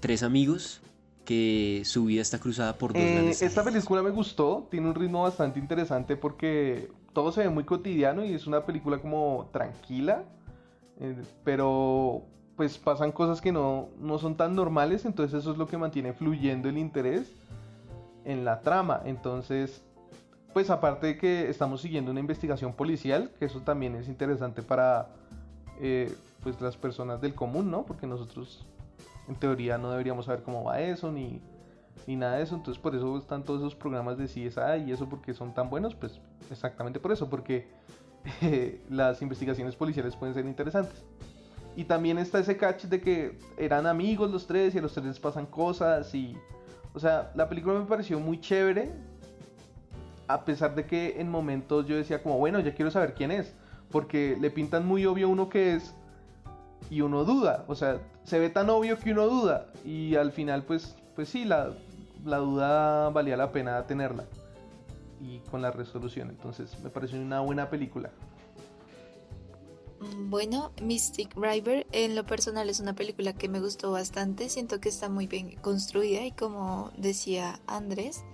tres 0.00 0.22
amigos 0.22 0.80
que 1.24 1.82
su 1.84 2.06
vida 2.06 2.22
está 2.22 2.38
cruzada 2.38 2.76
por 2.76 2.92
dos 2.92 3.02
Eh, 3.02 3.12
grandes 3.12 3.42
esta 3.42 3.62
película 3.62 4.02
me 4.02 4.10
gustó, 4.10 4.66
tiene 4.70 4.88
un 4.88 4.94
ritmo 4.94 5.22
bastante 5.22 5.60
interesante 5.60 6.16
porque 6.16 6.90
todo 7.12 7.30
se 7.32 7.42
ve 7.42 7.50
muy 7.50 7.64
cotidiano 7.64 8.24
y 8.24 8.32
es 8.34 8.46
una 8.46 8.64
película 8.64 8.98
como 8.98 9.48
tranquila, 9.52 10.24
eh, 10.98 11.16
pero 11.44 12.24
pues 12.56 12.78
pasan 12.78 13.12
cosas 13.12 13.40
que 13.40 13.52
no, 13.52 13.88
no 13.98 14.18
son 14.18 14.36
tan 14.36 14.54
normales, 14.54 15.04
entonces 15.04 15.40
eso 15.40 15.52
es 15.52 15.58
lo 15.58 15.66
que 15.66 15.78
mantiene 15.78 16.12
fluyendo 16.12 16.68
el 16.68 16.78
interés 16.78 17.32
en 18.24 18.44
la 18.44 18.60
trama. 18.60 19.00
Entonces, 19.04 19.82
pues 20.52 20.68
aparte 20.68 21.06
de 21.06 21.16
que 21.16 21.48
estamos 21.48 21.80
siguiendo 21.80 22.10
una 22.10 22.20
investigación 22.20 22.74
policial, 22.74 23.30
que 23.38 23.46
eso 23.46 23.60
también 23.60 23.94
es 23.94 24.08
interesante 24.08 24.62
para 24.62 25.08
eh, 25.80 26.12
pues 26.42 26.60
las 26.60 26.76
personas 26.76 27.20
del 27.20 27.34
común, 27.34 27.70
¿no? 27.70 27.84
Porque 27.84 28.06
nosotros 28.06 28.66
en 29.30 29.36
teoría 29.36 29.78
no 29.78 29.90
deberíamos 29.92 30.26
saber 30.26 30.42
cómo 30.42 30.64
va 30.64 30.80
eso 30.80 31.12
ni, 31.12 31.40
ni 32.06 32.16
nada 32.16 32.36
de 32.36 32.42
eso. 32.42 32.56
Entonces 32.56 32.82
por 32.82 32.94
eso 32.94 33.16
están 33.16 33.44
todos 33.44 33.60
esos 33.60 33.76
programas 33.76 34.18
de 34.18 34.24
CSI 34.26 34.84
y 34.86 34.92
eso 34.92 35.08
porque 35.08 35.32
son 35.32 35.54
tan 35.54 35.70
buenos, 35.70 35.94
pues 35.94 36.20
exactamente 36.50 36.98
por 36.98 37.12
eso, 37.12 37.30
porque 37.30 37.68
eh, 38.42 38.82
las 38.90 39.22
investigaciones 39.22 39.76
policiales 39.76 40.16
pueden 40.16 40.34
ser 40.34 40.44
interesantes. 40.44 41.04
Y 41.76 41.84
también 41.84 42.18
está 42.18 42.40
ese 42.40 42.56
catch 42.56 42.84
de 42.86 43.00
que 43.00 43.38
eran 43.56 43.86
amigos 43.86 44.30
los 44.32 44.46
tres 44.48 44.74
y 44.74 44.78
a 44.78 44.82
los 44.82 44.92
tres 44.92 45.06
les 45.06 45.20
pasan 45.20 45.46
cosas 45.46 46.12
y... 46.14 46.36
O 46.92 46.98
sea, 46.98 47.30
la 47.36 47.48
película 47.48 47.78
me 47.78 47.86
pareció 47.86 48.18
muy 48.18 48.40
chévere. 48.40 48.90
A 50.26 50.44
pesar 50.44 50.74
de 50.74 50.86
que 50.86 51.20
en 51.20 51.30
momentos 51.30 51.86
yo 51.86 51.94
decía 51.94 52.20
como, 52.20 52.38
bueno, 52.38 52.58
ya 52.58 52.74
quiero 52.74 52.90
saber 52.90 53.14
quién 53.14 53.30
es. 53.30 53.54
Porque 53.92 54.36
le 54.40 54.50
pintan 54.50 54.84
muy 54.84 55.06
obvio 55.06 55.28
uno 55.28 55.48
que 55.48 55.76
es 55.76 55.94
y 56.90 57.00
uno 57.00 57.24
duda. 57.24 57.64
O 57.68 57.76
sea, 57.76 58.00
se 58.24 58.38
ve 58.38 58.50
tan 58.50 58.70
obvio 58.70 58.98
que 58.98 59.12
uno 59.12 59.26
duda. 59.26 59.66
Y 59.84 60.16
al 60.16 60.32
final, 60.32 60.62
pues, 60.64 60.96
pues 61.14 61.28
sí, 61.28 61.44
la, 61.44 61.72
la 62.24 62.38
duda 62.38 63.10
valía 63.10 63.36
la 63.36 63.52
pena 63.52 63.86
tenerla. 63.86 64.24
Y 65.20 65.38
con 65.50 65.62
la 65.62 65.70
resolución. 65.70 66.30
Entonces, 66.30 66.78
me 66.80 66.90
pareció 66.90 67.20
una 67.20 67.40
buena 67.40 67.68
película. 67.68 68.10
Bueno, 70.16 70.72
Mystic 70.82 71.36
River 71.36 71.86
en 71.92 72.16
lo 72.16 72.24
personal 72.24 72.70
es 72.70 72.80
una 72.80 72.94
película 72.94 73.34
que 73.34 73.50
me 73.50 73.60
gustó 73.60 73.92
bastante, 73.92 74.48
siento 74.48 74.80
que 74.80 74.88
está 74.88 75.10
muy 75.10 75.26
bien 75.26 75.56
construida 75.56 76.24
y 76.24 76.32
como 76.32 76.90
decía 76.96 77.60
Andrés, 77.66 78.24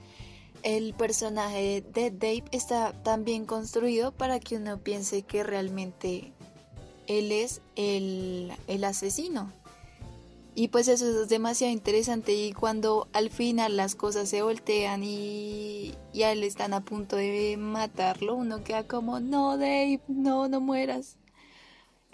el 0.63 0.95
personaje 0.95 1.85
de 1.93 2.13
Dave 2.13 2.45
está 2.53 2.93
tan 3.03 3.25
bien 3.25 3.47
construido 3.47 4.13
para 4.13 4.39
que 4.39 4.57
uno 4.57 4.79
piense 4.79 5.23
que 5.23 5.43
realmente 5.43 6.33
él 7.09 7.33
es 7.33 7.63
el, 7.75 8.53
el 8.69 8.85
asesino. 8.85 9.51
Y 10.59 10.69
pues 10.69 10.89
eso 10.89 11.23
es 11.23 11.29
demasiado 11.29 11.71
interesante 11.71 12.33
y 12.33 12.53
cuando 12.53 13.09
al 13.13 13.29
final 13.29 13.77
las 13.77 13.95
cosas 13.95 14.31
se 14.31 14.41
voltean 14.41 15.03
y 15.05 15.93
ya 16.15 16.35
le 16.35 16.47
están 16.47 16.73
a 16.73 16.83
punto 16.83 17.15
de 17.17 17.59
matarlo, 17.59 18.35
uno 18.35 18.65
queda 18.65 18.89
como, 18.89 19.21
no 19.21 19.59
Dave, 19.59 20.01
no, 20.09 20.49
no 20.49 20.63
mueras. 20.63 21.19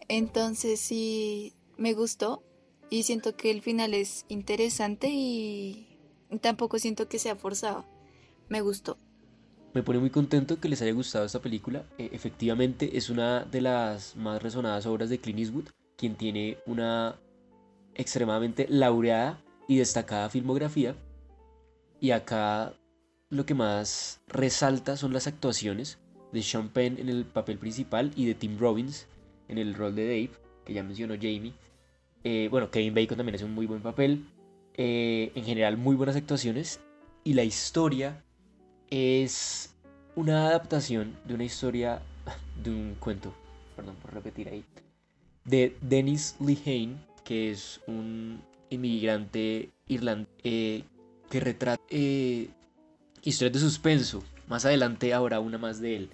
Entonces 0.09 0.81
sí, 0.81 1.55
me 1.77 1.95
gustó 1.95 2.43
y 2.91 3.05
siento 3.05 3.37
que 3.37 3.53
el 3.53 3.63
final 3.63 3.95
es 3.95 4.25
interesante 4.27 5.09
y 5.09 5.87
tampoco 6.41 6.81
siento 6.81 7.07
que 7.07 7.21
sea 7.21 7.37
forzado. 7.37 7.85
Me 8.49 8.61
gustó. 8.61 8.99
Me 9.73 9.85
pone 9.85 10.01
muy 10.01 10.11
contento 10.11 10.59
que 10.59 10.69
les 10.69 10.83
haya 10.83 10.91
gustado 10.91 11.27
esta 11.27 11.41
película. 11.41 11.87
Eh, 11.97 12.11
efectivamente, 12.13 12.99
es 12.99 13.09
una 13.09 13.45
de 13.45 13.61
las 13.61 14.17
más 14.17 14.43
resonadas 14.43 14.85
obras 14.87 15.11
de 15.11 15.19
Clint 15.19 15.39
Eastwood, 15.39 15.69
quien 15.97 16.17
tiene 16.17 16.59
una 16.67 17.21
extremadamente 17.95 18.67
laureada 18.69 19.41
y 19.69 19.79
destacada 19.79 20.31
filmografía. 20.31 20.95
Y 22.01 22.11
acá 22.11 22.75
lo 23.31 23.47
que 23.47 23.55
más 23.55 24.21
resalta 24.29 24.97
son 24.97 25.13
las 25.13 25.27
actuaciones 25.27 25.99
de 26.33 26.43
Sean 26.43 26.69
Penn 26.69 26.99
en 26.99 27.09
el 27.09 27.25
papel 27.25 27.59
principal 27.59 28.13
y 28.17 28.27
de 28.27 28.35
Tim 28.35 28.59
Robbins 28.59 29.07
en 29.49 29.59
el 29.59 29.75
rol 29.75 29.95
de 29.95 30.07
Dave, 30.07 30.31
que 30.65 30.73
ya 30.73 30.83
mencionó 30.83 31.15
Jamie. 31.15 31.53
Eh, 32.25 32.49
bueno, 32.51 32.71
Kevin 32.71 32.95
Bacon 32.95 33.17
también 33.17 33.37
hace 33.37 33.45
un 33.45 33.55
muy 33.55 33.67
buen 33.67 33.83
papel. 33.83 34.25
Eh, 34.75 35.33
en 35.35 35.45
general, 35.45 35.77
muy 35.77 35.97
buenas 35.97 36.17
actuaciones. 36.17 36.81
Y 37.25 37.35
la 37.35 37.45
historia 37.45 38.23
es 38.91 39.75
una 40.17 40.49
adaptación 40.49 41.17
de 41.27 41.35
una 41.35 41.45
historia, 41.45 42.03
de 42.63 42.71
un 42.71 42.97
cuento, 42.99 43.33
perdón 43.77 43.97
por 43.97 44.13
repetir 44.13 44.49
ahí, 44.49 44.65
de 45.45 45.77
Dennis 45.81 46.37
Lehane, 46.41 46.97
es 47.33 47.81
un 47.87 48.41
inmigrante 48.71 49.71
irlandés 49.87 50.85
que 51.33 51.41
retrata 51.41 51.83
eh, 51.89 52.51
historias 53.23 53.55
de 53.55 53.61
suspenso. 53.61 54.23
Más 54.49 54.67
adelante 54.67 55.15
habrá 55.15 55.41
una 55.41 55.57
más 55.57 55.81
de 55.81 55.97
él. 55.97 56.11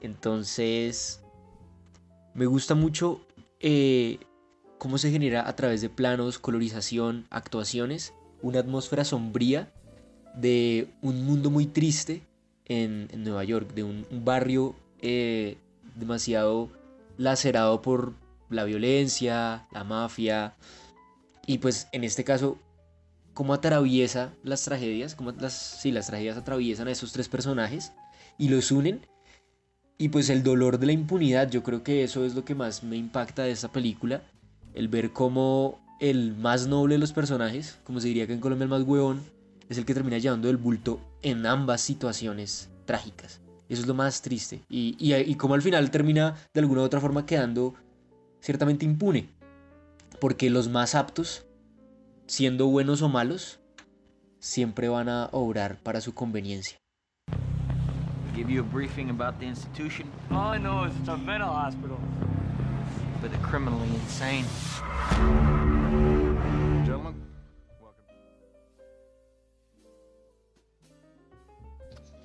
Entonces, 0.00 1.20
me 2.34 2.46
gusta 2.46 2.76
mucho 2.76 3.26
eh, 3.58 4.20
cómo 4.78 4.96
se 4.96 5.10
genera 5.10 5.48
a 5.48 5.56
través 5.56 5.80
de 5.80 5.90
planos, 5.90 6.38
colorización, 6.38 7.26
actuaciones, 7.30 8.14
una 8.42 8.60
atmósfera 8.60 9.04
sombría 9.04 9.72
de 10.34 10.88
un 11.02 11.24
mundo 11.24 11.50
muy 11.50 11.66
triste 11.66 12.22
en, 12.64 13.08
Nueva 13.24 13.42
York, 13.42 13.74
de 13.74 13.82
un, 13.82 14.06
barrio 14.24 14.76
eh, 15.00 15.58
demasiado 15.96 16.70
lacerado 17.18 17.82
por 17.82 18.14
la 18.50 18.64
violencia, 18.64 19.66
la 19.72 19.84
mafia, 19.84 20.54
y 21.46 21.58
pues 21.58 21.88
en 21.92 22.04
este 22.04 22.24
caso, 22.24 22.58
cómo 23.34 23.54
atraviesa 23.54 24.32
las 24.42 24.64
tragedias, 24.64 25.14
cómo 25.14 25.32
las, 25.32 25.52
sí, 25.52 25.90
las 25.90 26.06
tragedias 26.06 26.36
atraviesan 26.36 26.88
a 26.88 26.92
esos 26.92 27.12
tres 27.12 27.28
personajes 27.28 27.92
y 28.38 28.48
los 28.48 28.70
unen. 28.70 29.06
Y 29.98 30.08
pues 30.08 30.30
el 30.30 30.42
dolor 30.42 30.78
de 30.78 30.86
la 30.86 30.92
impunidad, 30.92 31.50
yo 31.50 31.62
creo 31.62 31.82
que 31.82 32.04
eso 32.04 32.24
es 32.24 32.34
lo 32.34 32.44
que 32.44 32.54
más 32.54 32.82
me 32.82 32.96
impacta 32.96 33.42
de 33.42 33.50
esta 33.50 33.68
película. 33.68 34.22
El 34.74 34.88
ver 34.88 35.12
cómo 35.12 35.80
el 36.00 36.34
más 36.36 36.66
noble 36.66 36.94
de 36.94 36.98
los 37.00 37.12
personajes, 37.12 37.78
como 37.84 38.00
se 38.00 38.08
diría 38.08 38.26
que 38.26 38.32
en 38.32 38.40
Colombia 38.40 38.64
el 38.64 38.70
más 38.70 38.82
huevón, 38.82 39.20
es 39.68 39.76
el 39.76 39.84
que 39.84 39.94
termina 39.94 40.18
llevando 40.18 40.48
el 40.48 40.56
bulto 40.56 41.00
en 41.22 41.46
ambas 41.46 41.80
situaciones 41.80 42.70
trágicas. 42.86 43.40
Eso 43.68 43.82
es 43.82 43.86
lo 43.86 43.94
más 43.94 44.22
triste. 44.22 44.62
Y, 44.68 44.96
y, 44.98 45.34
como 45.36 45.54
al 45.54 45.62
final 45.62 45.90
termina 45.90 46.34
de 46.52 46.60
alguna 46.60 46.80
u 46.80 46.84
otra 46.84 47.00
forma 47.00 47.26
quedando 47.26 47.74
ciertamente 48.40 48.84
impune. 48.84 49.28
Porque 50.20 50.50
los 50.50 50.68
más 50.68 50.94
aptos, 50.94 51.46
siendo 52.26 52.66
buenos 52.66 53.02
o 53.02 53.08
malos, 53.08 53.60
siempre 54.38 54.88
van 54.88 55.08
a 55.08 55.28
obrar 55.32 55.78
para 55.82 56.00
su 56.00 56.14
conveniencia. 56.14 56.76
Give 58.34 58.52
you 58.52 58.60
a 58.60 58.64
briefing 58.64 59.10
about 59.10 59.38
the 59.38 59.46
institution 59.46 60.06
All 60.30 60.54
I 60.54 60.58
know 60.58 60.84
is 60.86 60.92
it's 60.98 61.08
a 61.08 61.16
mental 61.16 61.50
hospital. 61.50 61.98
for 63.20 63.28
the 63.28 63.36
criminally 63.38 63.88
insane. 63.88 64.46
Gentlemen, 66.86 67.14
welcome. 67.82 68.04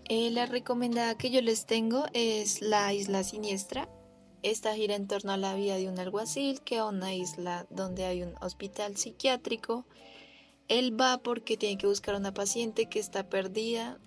Eh, 0.07 0.29
la 0.31 0.45
recomendada 0.45 1.15
que 1.17 1.31
yo 1.31 1.41
les 1.41 1.65
tengo 1.65 2.05
es 2.13 2.62
La 2.62 2.93
Isla 2.93 3.24
Siniestra. 3.24 3.89
Esta 4.46 4.75
gira 4.75 4.94
en 4.94 5.08
torno 5.08 5.32
a 5.32 5.38
la 5.38 5.56
vida 5.56 5.75
de 5.75 5.90
un 5.90 5.98
alguacil 5.98 6.62
que 6.62 6.78
a 6.78 6.86
una 6.86 7.16
isla 7.16 7.66
donde 7.72 8.06
hay 8.06 8.22
un 8.22 8.36
hospital 8.42 8.96
psiquiátrico. 8.96 9.86
Él 10.68 10.96
va 11.02 11.18
porque 11.18 11.58
tiene 11.58 11.80
que 11.80 11.88
buscar 11.88 12.14
a 12.14 12.20
una 12.20 12.32
paciente 12.32 12.86
que 12.86 13.00
está 13.00 13.28
perdida 13.28 13.98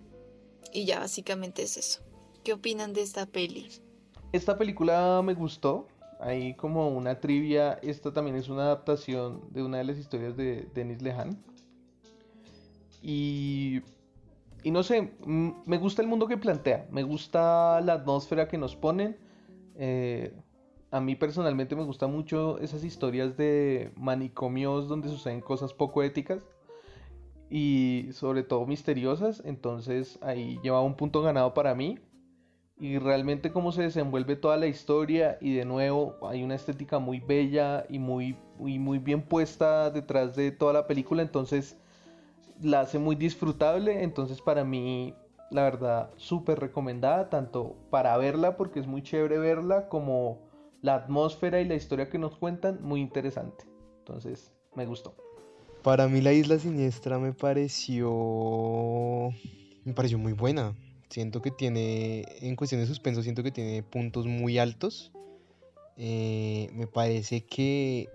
y 0.72 0.84
ya 0.84 1.00
básicamente 1.00 1.64
es 1.64 1.76
eso. 1.76 2.02
¿Qué 2.44 2.52
opinan 2.52 2.92
de 2.92 3.02
esta 3.02 3.26
peli? 3.26 3.66
Esta 4.30 4.56
película 4.56 5.20
me 5.24 5.34
gustó. 5.34 5.88
Hay 6.20 6.54
como 6.54 6.86
una 6.86 7.18
trivia. 7.18 7.80
Esta 7.82 8.12
también 8.12 8.36
es 8.36 8.48
una 8.48 8.62
adaptación 8.62 9.42
de 9.50 9.64
una 9.64 9.78
de 9.78 9.84
las 9.84 9.98
historias 9.98 10.36
de 10.36 10.68
Denis 10.72 11.02
Lehan. 11.02 11.36
Y, 13.02 13.80
y 14.62 14.70
no 14.70 14.84
sé, 14.84 15.14
me 15.26 15.78
gusta 15.78 16.00
el 16.00 16.06
mundo 16.06 16.28
que 16.28 16.36
plantea. 16.36 16.86
Me 16.92 17.02
gusta 17.02 17.80
la 17.80 17.94
atmósfera 17.94 18.46
que 18.46 18.56
nos 18.56 18.76
ponen. 18.76 19.26
Eh, 19.78 20.34
a 20.90 21.00
mí 21.00 21.14
personalmente 21.14 21.76
me 21.76 21.84
gustan 21.84 22.12
mucho 22.12 22.58
esas 22.58 22.82
historias 22.84 23.36
de 23.36 23.92
manicomios 23.96 24.88
donde 24.88 25.08
suceden 25.08 25.40
cosas 25.40 25.72
poco 25.72 26.02
éticas 26.02 26.42
y 27.50 28.08
sobre 28.12 28.42
todo 28.42 28.66
misteriosas. 28.66 29.42
Entonces 29.44 30.18
ahí 30.22 30.58
lleva 30.62 30.82
un 30.82 30.94
punto 30.94 31.22
ganado 31.22 31.54
para 31.54 31.74
mí. 31.74 31.98
Y 32.80 32.98
realmente 32.98 33.50
cómo 33.50 33.72
se 33.72 33.82
desenvuelve 33.82 34.36
toda 34.36 34.56
la 34.56 34.68
historia 34.68 35.36
y 35.40 35.52
de 35.52 35.64
nuevo 35.64 36.14
hay 36.22 36.44
una 36.44 36.54
estética 36.54 37.00
muy 37.00 37.18
bella 37.18 37.84
y 37.88 37.98
muy, 37.98 38.36
muy, 38.56 38.78
muy 38.78 38.98
bien 39.00 39.22
puesta 39.22 39.90
detrás 39.90 40.36
de 40.36 40.52
toda 40.52 40.72
la 40.72 40.86
película. 40.86 41.22
Entonces 41.22 41.76
la 42.62 42.80
hace 42.80 42.98
muy 42.98 43.16
disfrutable. 43.16 44.04
Entonces 44.04 44.40
para 44.40 44.64
mí 44.64 45.14
la 45.50 45.62
verdad 45.62 46.10
súper 46.16 46.58
recomendada 46.58 47.30
tanto 47.30 47.76
para 47.90 48.16
verla 48.16 48.56
porque 48.56 48.80
es 48.80 48.86
muy 48.86 49.02
chévere 49.02 49.38
verla 49.38 49.88
como 49.88 50.48
la 50.82 50.94
atmósfera 50.94 51.60
y 51.60 51.64
la 51.64 51.74
historia 51.74 52.08
que 52.08 52.18
nos 52.18 52.36
cuentan 52.36 52.82
muy 52.82 53.00
interesante. 53.00 53.64
Entonces 54.00 54.52
me 54.74 54.86
gustó. 54.86 55.14
Para 55.82 56.08
mí 56.08 56.20
la 56.20 56.32
isla 56.32 56.58
siniestra 56.58 57.18
me 57.18 57.32
pareció 57.32 58.08
me 59.84 59.94
pareció 59.94 60.18
muy 60.18 60.32
buena. 60.32 60.74
Siento 61.08 61.40
que 61.40 61.50
tiene, 61.50 62.24
en 62.42 62.54
cuestión 62.54 62.80
de 62.80 62.86
suspenso, 62.86 63.22
siento 63.22 63.42
que 63.42 63.50
tiene 63.50 63.82
puntos 63.82 64.26
muy 64.26 64.58
altos. 64.58 65.10
Eh, 65.96 66.68
me 66.74 66.86
parece 66.86 67.44
que 67.46 68.08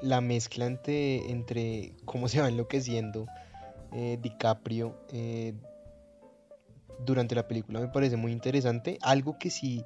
la 0.00 0.20
mezcla 0.22 0.66
entre, 0.66 1.92
cómo 2.06 2.28
se 2.28 2.40
va 2.40 2.48
enloqueciendo 2.48 3.26
eh, 3.92 4.18
DiCaprio 4.20 4.96
eh, 5.12 5.52
durante 7.04 7.34
la 7.34 7.48
película 7.48 7.80
me 7.80 7.88
parece 7.88 8.16
muy 8.16 8.32
interesante. 8.32 8.98
Algo 9.02 9.38
que 9.38 9.50
sí 9.50 9.84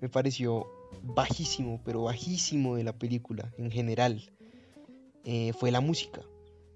me 0.00 0.08
pareció 0.08 0.66
bajísimo, 1.02 1.80
pero 1.84 2.02
bajísimo 2.04 2.76
de 2.76 2.84
la 2.84 2.92
película 2.92 3.52
en 3.58 3.70
general, 3.70 4.30
fue 5.58 5.70
la 5.70 5.80
música. 5.80 6.22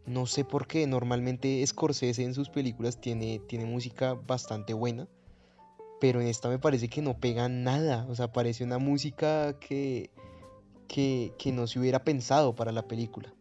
No 0.06 0.26
sé 0.26 0.44
por 0.44 0.66
qué, 0.66 0.86
normalmente 0.86 1.64
Scorsese 1.66 2.24
en 2.24 2.34
sus 2.34 2.48
películas 2.48 3.00
tiene, 3.00 3.38
tiene 3.38 3.66
música 3.66 4.14
bastante 4.14 4.74
buena, 4.74 5.08
pero 6.00 6.20
en 6.20 6.26
esta 6.26 6.48
me 6.48 6.58
parece 6.58 6.88
que 6.88 7.02
no 7.02 7.18
pega 7.18 7.48
nada, 7.48 8.04
o 8.08 8.14
sea, 8.14 8.32
parece 8.32 8.64
una 8.64 8.78
música 8.78 9.58
que, 9.60 10.10
que, 10.88 11.32
que 11.38 11.52
no 11.52 11.68
se 11.68 11.78
hubiera 11.78 12.02
pensado 12.02 12.56
para 12.56 12.72
la 12.72 12.88
película, 12.88 13.32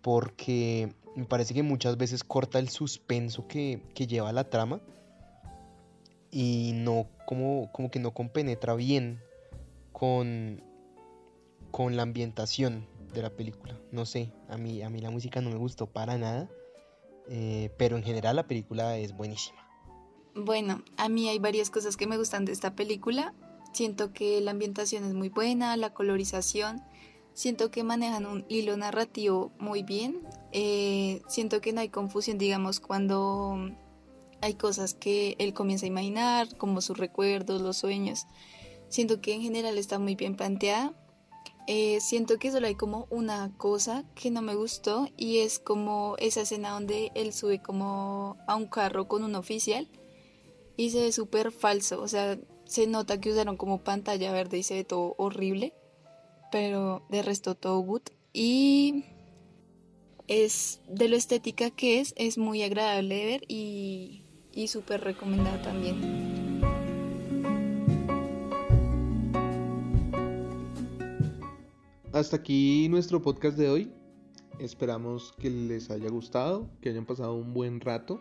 porque 0.00 0.94
me 1.16 1.24
parece 1.24 1.54
que 1.54 1.64
muchas 1.64 1.96
veces 1.96 2.22
corta 2.22 2.60
el 2.60 2.68
suspenso 2.68 3.48
que, 3.48 3.82
que 3.94 4.06
lleva 4.06 4.32
la 4.32 4.48
trama 4.48 4.80
y 6.34 6.72
no, 6.74 7.06
como, 7.26 7.70
como 7.70 7.92
que 7.92 8.00
no 8.00 8.12
compenetra 8.12 8.74
bien 8.74 9.20
con, 9.92 10.60
con 11.70 11.94
la 11.94 12.02
ambientación 12.02 12.88
de 13.14 13.22
la 13.22 13.30
película. 13.30 13.78
No 13.92 14.04
sé, 14.04 14.32
a 14.48 14.58
mí, 14.58 14.82
a 14.82 14.90
mí 14.90 15.00
la 15.00 15.12
música 15.12 15.40
no 15.40 15.50
me 15.50 15.56
gustó 15.56 15.86
para 15.86 16.18
nada, 16.18 16.50
eh, 17.28 17.70
pero 17.78 17.96
en 17.96 18.02
general 18.02 18.34
la 18.34 18.48
película 18.48 18.98
es 18.98 19.16
buenísima. 19.16 19.64
Bueno, 20.34 20.82
a 20.96 21.08
mí 21.08 21.28
hay 21.28 21.38
varias 21.38 21.70
cosas 21.70 21.96
que 21.96 22.08
me 22.08 22.18
gustan 22.18 22.44
de 22.44 22.50
esta 22.50 22.74
película. 22.74 23.32
Siento 23.72 24.12
que 24.12 24.40
la 24.40 24.50
ambientación 24.50 25.04
es 25.04 25.14
muy 25.14 25.28
buena, 25.28 25.76
la 25.76 25.94
colorización. 25.94 26.82
Siento 27.32 27.70
que 27.70 27.84
manejan 27.84 28.26
un 28.26 28.44
hilo 28.48 28.76
narrativo 28.76 29.52
muy 29.60 29.84
bien. 29.84 30.18
Eh, 30.50 31.22
siento 31.28 31.60
que 31.60 31.72
no 31.72 31.80
hay 31.80 31.90
confusión, 31.90 32.38
digamos, 32.38 32.80
cuando 32.80 33.70
hay 34.44 34.54
cosas 34.54 34.92
que 34.92 35.36
él 35.38 35.54
comienza 35.54 35.86
a 35.86 35.88
imaginar, 35.88 36.54
como 36.58 36.82
sus 36.82 36.98
recuerdos, 36.98 37.62
los 37.62 37.78
sueños. 37.78 38.26
Siento 38.90 39.22
que 39.22 39.32
en 39.32 39.40
general 39.40 39.78
está 39.78 39.98
muy 39.98 40.16
bien 40.16 40.36
planteada. 40.36 40.92
Eh, 41.66 41.98
siento 42.02 42.38
que 42.38 42.52
solo 42.52 42.66
hay 42.66 42.74
como 42.74 43.06
una 43.08 43.56
cosa 43.56 44.04
que 44.14 44.30
no 44.30 44.42
me 44.42 44.54
gustó 44.54 45.08
y 45.16 45.38
es 45.38 45.58
como 45.58 46.16
esa 46.18 46.42
escena 46.42 46.72
donde 46.72 47.10
él 47.14 47.32
sube 47.32 47.62
como 47.62 48.36
a 48.46 48.54
un 48.54 48.66
carro 48.66 49.08
con 49.08 49.24
un 49.24 49.34
oficial 49.34 49.88
y 50.76 50.90
se 50.90 51.00
ve 51.00 51.12
súper 51.12 51.50
falso, 51.50 52.02
o 52.02 52.08
sea, 52.08 52.38
se 52.66 52.86
nota 52.86 53.18
que 53.18 53.30
usaron 53.30 53.56
como 53.56 53.82
pantalla 53.82 54.30
verde 54.30 54.58
y 54.58 54.62
se 54.62 54.74
ve 54.74 54.84
todo 54.84 55.14
horrible, 55.16 55.72
pero 56.52 57.06
de 57.08 57.22
resto 57.22 57.54
todo 57.54 57.78
good 57.78 58.02
y 58.34 59.04
es 60.28 60.82
de 60.86 61.08
lo 61.08 61.16
estética 61.16 61.70
que 61.70 62.00
es, 62.00 62.12
es 62.18 62.36
muy 62.36 62.62
agradable 62.62 63.14
de 63.14 63.24
ver 63.24 63.44
y, 63.48 64.23
y 64.54 64.68
súper 64.68 65.02
recomendada 65.02 65.60
también. 65.62 66.44
hasta 72.14 72.36
aquí 72.36 72.88
nuestro 72.88 73.20
podcast 73.20 73.58
de 73.58 73.68
hoy. 73.68 73.92
Esperamos 74.60 75.34
que 75.36 75.50
les 75.50 75.90
haya 75.90 76.08
gustado, 76.08 76.70
que 76.80 76.90
hayan 76.90 77.06
pasado 77.06 77.34
un 77.34 77.52
buen 77.52 77.80
rato, 77.80 78.20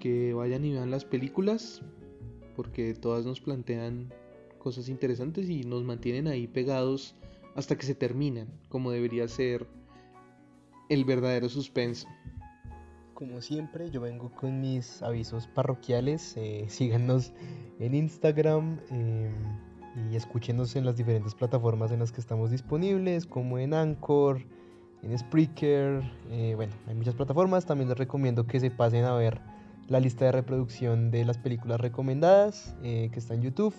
que 0.00 0.34
vayan 0.34 0.64
y 0.64 0.72
vean 0.72 0.90
las 0.90 1.04
películas, 1.04 1.82
porque 2.56 2.94
todas 2.94 3.24
nos 3.24 3.40
plantean 3.40 4.12
cosas 4.58 4.88
interesantes 4.88 5.48
y 5.48 5.62
nos 5.62 5.84
mantienen 5.84 6.26
ahí 6.26 6.48
pegados 6.48 7.14
hasta 7.54 7.78
que 7.78 7.86
se 7.86 7.94
terminan, 7.94 8.48
como 8.68 8.90
debería 8.90 9.28
ser 9.28 9.68
el 10.88 11.04
verdadero 11.04 11.48
suspenso. 11.48 12.08
Como 13.14 13.40
siempre, 13.40 13.90
yo 13.90 14.00
vengo 14.00 14.30
con 14.30 14.60
mis 14.60 15.02
avisos 15.02 15.46
parroquiales. 15.46 16.36
Eh, 16.36 16.64
síganos 16.68 17.32
en 17.78 17.94
Instagram. 17.94 18.80
Eh, 18.90 19.32
y 20.10 20.16
escúchenos 20.16 20.74
en 20.76 20.84
las 20.84 20.96
diferentes 20.96 21.34
plataformas 21.34 21.92
en 21.92 22.00
las 22.00 22.10
que 22.10 22.20
estamos 22.20 22.50
disponibles, 22.50 23.26
como 23.26 23.58
en 23.58 23.74
Anchor, 23.74 24.44
en 25.02 25.18
Spreaker, 25.18 26.02
eh, 26.30 26.54
bueno, 26.56 26.72
hay 26.86 26.94
muchas 26.94 27.14
plataformas, 27.14 27.66
también 27.66 27.88
les 27.88 27.98
recomiendo 27.98 28.46
que 28.46 28.58
se 28.58 28.70
pasen 28.70 29.04
a 29.04 29.14
ver 29.14 29.40
la 29.88 30.00
lista 30.00 30.24
de 30.24 30.32
reproducción 30.32 31.10
de 31.10 31.24
las 31.24 31.38
películas 31.38 31.80
recomendadas 31.80 32.74
eh, 32.82 33.10
que 33.12 33.18
está 33.18 33.34
en 33.34 33.42
YouTube. 33.42 33.74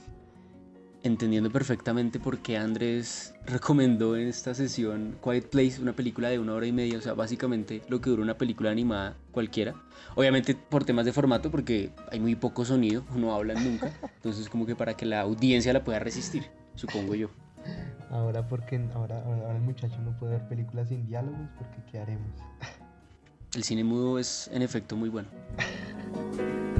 Entendiendo 1.06 1.52
perfectamente 1.52 2.20
por 2.20 2.40
qué 2.40 2.58
Andrés 2.58 3.36
recomendó 3.46 4.18
en 4.18 4.28
esta 4.28 4.56
sesión 4.56 5.16
Quiet 5.24 5.52
Place, 5.52 5.80
una 5.80 5.94
película 5.94 6.30
de 6.30 6.40
una 6.40 6.56
hora 6.56 6.66
y 6.66 6.72
media, 6.72 6.98
o 6.98 7.02
sea, 7.02 7.14
básicamente 7.14 7.84
lo 7.90 8.02
que 8.02 8.10
dura 8.10 8.24
una 8.24 8.40
película 8.40 8.72
animada 8.72 9.16
cualquiera. 9.32 9.76
Obviamente 10.16 10.56
por 10.56 10.84
temas 10.84 11.06
de 11.06 11.14
formato, 11.14 11.52
porque 11.52 11.92
hay 12.12 12.20
muy 12.20 12.34
poco 12.34 12.66
sonido, 12.66 13.04
no 13.16 13.36
hablan 13.36 13.64
nunca, 13.64 13.94
entonces 14.16 14.50
como 14.50 14.66
que 14.66 14.76
para 14.76 14.98
que 14.98 15.06
la 15.06 15.22
audiencia 15.22 15.74
la 15.74 15.84
pueda 15.84 16.00
resistir, 16.00 16.50
supongo 16.74 17.14
yo. 17.14 17.30
Ahora 18.10 18.48
porque 18.48 18.84
ahora, 18.96 19.22
ahora 19.26 19.56
el 19.56 19.62
muchacho 19.62 20.02
no 20.02 20.18
puede 20.18 20.40
ver 20.40 20.48
películas 20.48 20.90
sin 20.90 21.06
diálogos, 21.06 21.48
porque 21.56 21.84
¿qué 21.92 22.00
haremos? 22.00 22.32
El 23.54 23.64
cine 23.64 23.84
mudo 23.84 24.18
es 24.18 24.50
en 24.52 24.64
efecto 24.64 24.96
muy 24.96 25.10
bueno. 25.10 25.28